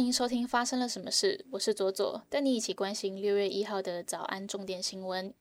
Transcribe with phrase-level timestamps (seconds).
[0.00, 5.34] 欢迎收听《发生了什么事》，我是左左，带你一起关心六月一号的早安重点新闻。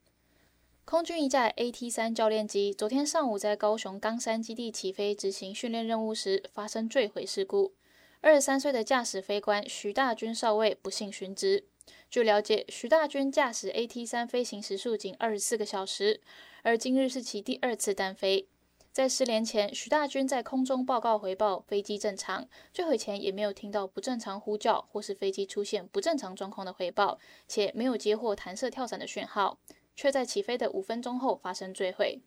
[0.83, 7.73] 空军一架 AT 三教练机昨天上午在高雄冈山基地起飞执行训练任务时发生坠毁事故，
[8.19, 11.63] 二十三岁的驾驶飞官徐大军少尉不幸殉职。
[12.11, 16.19] 据了解，徐大军驾驶 AT 三飞行时数仅二十四个小时，
[16.63, 18.49] 而今日是其第二次单飞。
[18.91, 29.59] 在失联前，徐大军在空中报告回报飞机正常，坠毁前也没有听到不正常呼叫或是飞机出现不正常状况的回报，且没有接获弹射跳伞的讯号，
[29.95, 32.19] 却在起飞的五分钟后发生坠毁。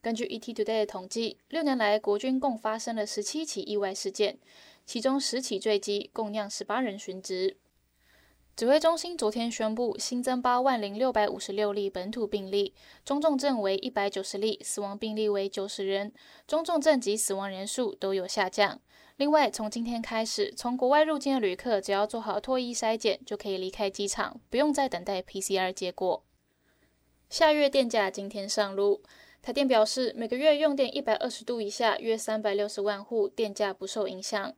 [0.00, 4.38] 根据 ET Today 的统计，六年来国军共发生了十七起意外事件，
[4.86, 7.56] 其中十起坠机，共酿十八人殉职。
[8.58, 16.12] 指挥中心昨天宣布新增八万零六百五十六例本土病例，中重症为一百九十例，死亡病例为九十人，
[16.44, 18.80] 中重症及死亡人数都有下降。
[19.14, 26.24] 另外，从今天开始，从国外入境的旅客只要做好脱衣筛检，就可以离开机场，不用再等待 PCR 结果。
[27.30, 29.04] 下月电价今天上路，
[29.40, 34.52] 台电表示，每个月用电一百二十度以下约三百六十万户电价不受影响。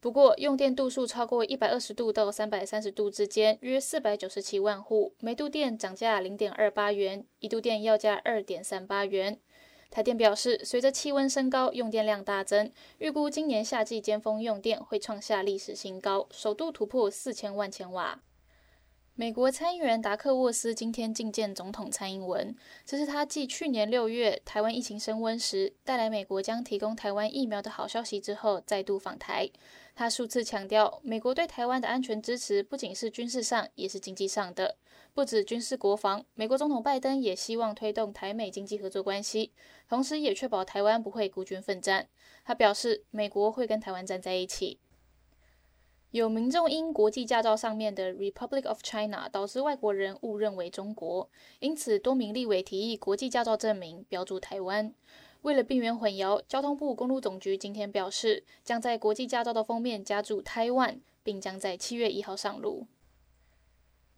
[0.00, 9.38] 不过，用电度数超过一百二十度到三百三十度之间，约四百九十七万户，每度电涨价零点二八元，一度电要价二点三八元。
[9.90, 18.22] 台电表示，随着气温升高，用电量大增，预估今年夏季尖峰用电会创下历史新高，首度突破四千万千瓦。
[19.16, 29.50] 美国参议员达克沃斯今天觐见总统蔡英文，这是他继去年六月台湾疫情升温时带来美国将提供台湾疫苗的好消息之后，再度访台。
[30.00, 34.78] 他数次强调，美国对台湾的安全支持不仅是军事上，也是经济上的。
[35.12, 39.52] 不止军事国防，美国总统拜登也希望推动台美经济合作关系，
[39.90, 42.08] 同时也确保台湾不会孤军奋战。
[42.46, 44.80] 他表示，美国会跟台湾站在一起。
[46.12, 54.94] 有民众因国际驾照上面的 Republic of China 导致外国人误认为中国，因此多名立委提议国际驾照证明标注台湾。
[55.42, 62.86] 为了避免混淆，交通部公路总局今天表示，将在国际驾照的封面加注台湾，并将在七月一号上路。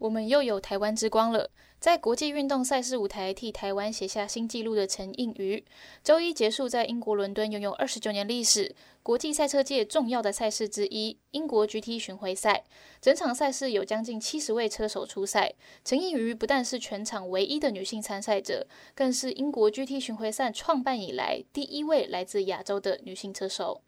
[0.03, 1.49] 我们又有台湾之光了！
[1.79, 5.65] 在国际运动赛事舞台替台湾写下新纪录的陈映瑜，
[6.03, 8.75] 周一结束在英国伦敦拥有二十九年历史、
[9.05, 12.65] 国际赛车界重要的赛事之一——英国 GT 巡回赛。
[13.01, 15.55] 整场赛事有将近七十位车手出赛。
[15.85, 23.83] 陈映瑜不但是全场唯一的女性参赛者，更是英国 GT 巡回赛创办以来第一位来自亚洲的女性车手。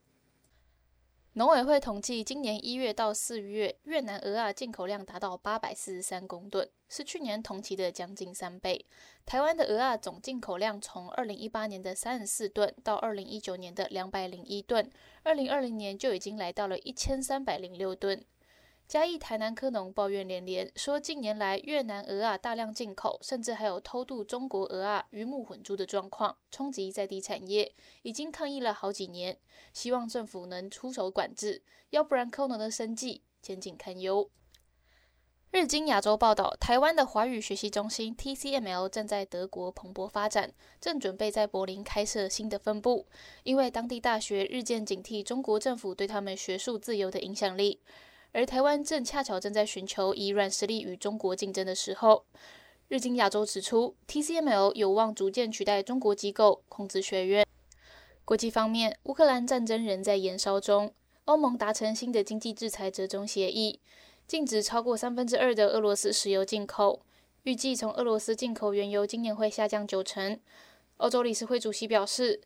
[1.37, 8.87] 农委会统计，今年一月到四月，越南鹅啊进口量达到八百四十三公吨，是去年同期的将近三倍。
[9.27, 14.89] 台湾的鹅啊总进口量从二零一八年的三十四吨，到二零一九年的两百零一吨，
[15.25, 18.25] 二零二零年就已经来到了一千三百零六吨。
[18.87, 29.39] 嘉义台南科农抱怨连连，说近年来越南鹅啊大量进口，甚至还有偷渡中国鹅啊鱼目混珠的状况，冲击在地产业，已经抗议了好几年，
[29.73, 34.31] 希望政府能出手管制，要不然科农的生计前景堪忧。
[35.51, 43.07] 日经亚洲报道，台湾的华语学习中心 TCML 正在德国蓬勃发展，正准备在柏林开设新的分部，
[43.45, 47.81] 因为当地大学日渐警惕中国政府对他们学术自由的影响力。
[48.35, 52.25] 而台湾正恰巧正在寻求以软实力与中国竞争的时候，
[52.89, 57.47] 日经亚洲指出，TCML 有望逐渐取代中国机构控制学院。
[58.25, 60.93] 国际方面，乌克兰战争仍在延烧中，
[61.27, 63.79] 欧盟达成新的经济制裁折中协议，
[64.27, 67.03] 禁止超过三分之二的俄罗斯石油进口，
[67.45, 70.41] 预计从俄罗斯进口原油今年会下降九成。
[70.97, 72.41] 欧洲理事会主席表示，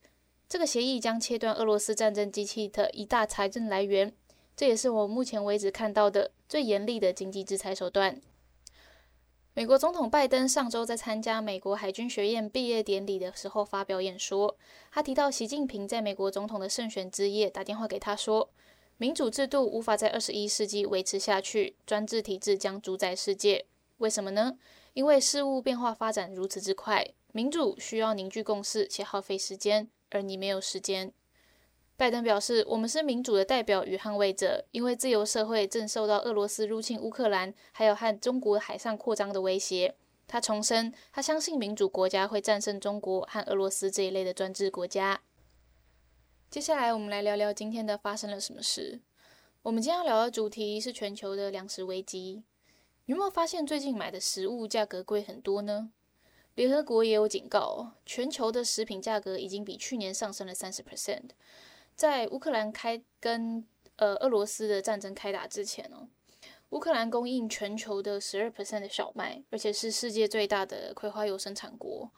[0.46, 4.12] 这个协议将切断俄罗斯战争机器的一大财政来源。
[4.58, 8.20] 这也是我目前为止看到的最严厉的经济制裁手段。
[9.54, 14.56] 美国总统拜登上周在参加美国海军学院毕业典礼的时候发表演说，
[14.90, 18.50] 他提到习近平在美国总统的胜选之夜打电话给他说
[18.98, 23.64] ：“民主制度无法在二十一世纪维持下去，专制体制将主宰世界。
[23.98, 24.58] 为什么呢？
[24.92, 31.12] 因为事物变化发展如此之快，民主需要凝聚共识且耗费时间，而你没有时间。”
[31.98, 39.96] 拜登表示：“我们是民主的代表与捍卫者，因为自由社会正受到俄罗斯入侵乌克兰，还有和中国海上扩张的威胁。”
[40.28, 45.22] 他重申，他相信民主国家会战胜中国和俄罗斯这一类的专制国家。
[46.48, 49.00] 接下来，我们来聊聊今天的发生了什么事。
[49.62, 52.44] 我们今天要聊的主题是全球的粮食危机。
[53.06, 55.90] 有没有发现最近买的食物价格贵很多呢？
[56.54, 61.30] 联合国也有警告，全球的食品价格已经比去年上升了三十 percent。
[61.98, 63.66] 在乌克兰开跟
[63.96, 66.06] 呃俄罗斯的战争开打之前哦，
[66.68, 72.08] 乌克兰供应全球的十二 percent 的小麦，而且是世界最大的葵花油生产国。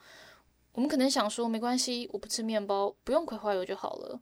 [0.72, 4.20] 我们可能想说，没关系，我不吃面包，不用葵花油就好了。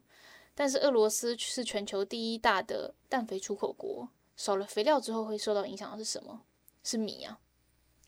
[0.55, 6.43] 但是俄罗斯是全球第一大的氮肥出口国，少了肥料之后会受到影响的是什么？
[6.85, 7.41] 是米啊，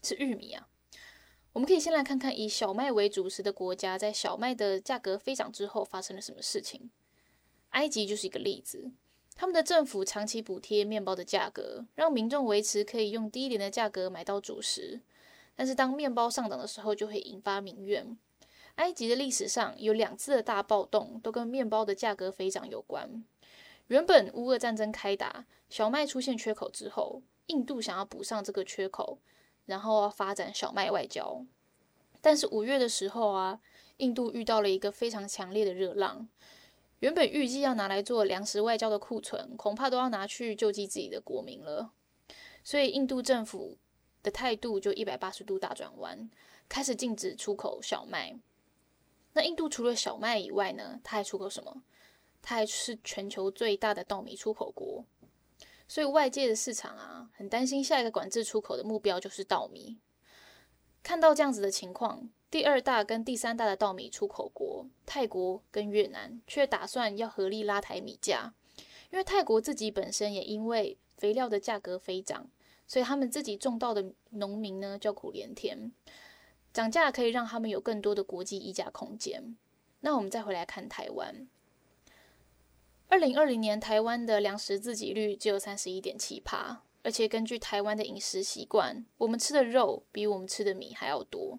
[0.01, 0.69] 是玉米啊。
[1.51, 6.89] 我们可以先来看看以小麦为主食的国家，在小麦的价格飞涨之后发生了什么事情。
[7.71, 8.91] 埃及就是一个例子，
[9.35, 15.01] 他们的政府长期补贴面包的价格，让民众维持可以用低廉的价格买到主食。
[15.55, 18.17] 但是当面包上涨的时候，就会引发民怨。
[18.75, 23.23] 埃及的历史上有两次的大暴动，都跟面包的价格飞涨有关。
[23.87, 29.19] 原本乌俄战争开打，小麦出现缺口之后，印度想要补上这个缺口，
[29.65, 31.45] 然后发展小麦外交。
[32.21, 33.59] 但是五月的时候啊，
[33.97, 36.29] 印度遇到了一个非常强烈的热浪，
[37.01, 41.91] 原本预计要拿来做粮食外交的库存，恐怕都要拿去救济自己的国民了。
[42.63, 43.79] 所以印度政府
[44.21, 46.29] 的态度就一百八十度大转弯，
[46.69, 48.39] 开始禁止出口小麦。
[49.33, 51.81] 那印度除了小麦以外呢，它还出口什么？
[52.39, 55.03] 它还是全球最大的稻米出口国。
[55.87, 59.97] 所以外界的市场啊，很担心下一个管制出口的目标就是稻米。
[61.01, 68.53] 看到这样子的情况，第二大跟第三大的稻米出口国泰国跟越南却打算要合力拉抬米价，
[69.09, 72.49] 因为泰国自己本身也因为肥料的价格飞涨，
[72.85, 75.93] 所以他们自己种稻的农民呢叫苦连天。
[76.73, 79.55] 涨价可以让他们有更多的国际议价空间。
[80.01, 81.47] 那我们再回来看台湾，
[83.07, 91.57] 二零二零年台湾的粮食自给率只有三十一点七帕，而且根据台湾的饮食习惯，我们吃的肉比我们吃的米还要多。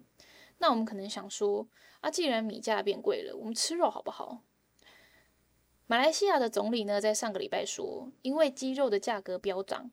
[0.63, 1.67] 那我们可能想说，
[1.99, 4.43] 啊，既然米价变贵了，我们吃肉好不好？
[5.87, 9.91] 马来西亚的总理呢，在上个礼拜说，因为鸡肉的价格飙涨。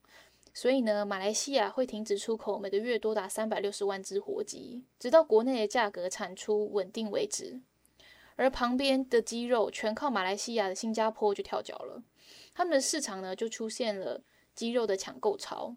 [0.54, 7.60] 所以呢，马来西亚会停止出口每个月多达三百六十万只活鸡，直到国内的价格产出稳定为止。
[8.36, 12.00] 而旁边的鸡肉全靠马来西亚的新加坡就跳脚了，
[12.54, 14.22] 他们的市场呢就出现了
[14.54, 15.74] 鸡肉的抢购潮。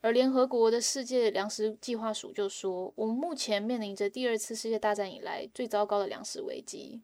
[0.00, 7.00] 而联合国的世界粮食计划署就说，我们目前面临着第二次世界大战以来最糟糕的粮食危机。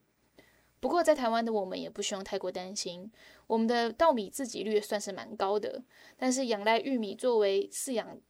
[0.81, 3.11] 不过，在台湾的我们也不需要太过担心，
[3.47, 5.83] 我们的稻米自给率算是蛮高的，
[6.17, 8.21] 但是仰赖玉米作为饲养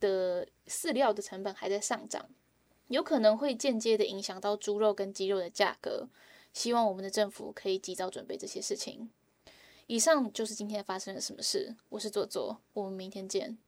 [0.00, 2.28] 的饲料的成本还在上涨，
[2.88, 6.08] 有可能会间接的影响到猪肉跟鸡肉的价格。
[6.52, 9.10] 希望我们的政府可以及早准备这些事情。
[9.86, 13.58] 以上就是今天发生了什么事，我是左左，我们明天见。